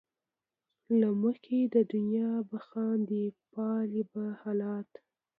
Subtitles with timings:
[0.99, 4.89] له مخې د دنیا به خاندې ،پالې به حالات